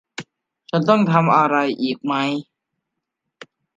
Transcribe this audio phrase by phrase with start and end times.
[0.69, 2.13] ฉันต้องทำอะไรอีกไหม